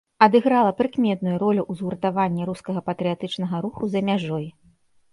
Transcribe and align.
Адыграла 0.25 0.71
прыкметную 0.79 1.35
ролю 1.43 1.63
ў 1.65 1.83
згуртаванні 1.83 2.49
рускага 2.53 2.85
патрыятычнага 2.91 3.55
руху 3.71 3.81
за 3.97 4.07
мяжой. 4.13 4.53